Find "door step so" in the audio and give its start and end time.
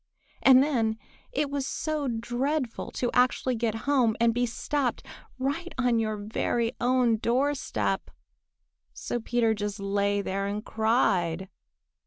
7.17-9.19